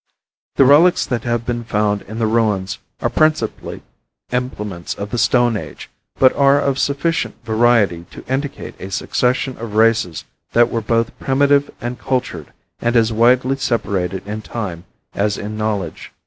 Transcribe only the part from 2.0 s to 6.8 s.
in the ruins are principally implements of the stone age, but are of